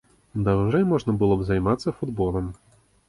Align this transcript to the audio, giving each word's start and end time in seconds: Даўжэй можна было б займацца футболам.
Даўжэй 0.47 0.87
можна 0.93 1.15
было 1.21 1.37
б 1.41 1.47
займацца 1.49 1.95
футболам. 2.01 2.53